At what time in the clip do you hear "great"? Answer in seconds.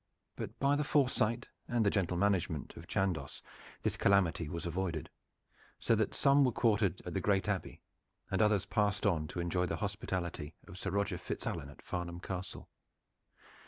7.21-7.47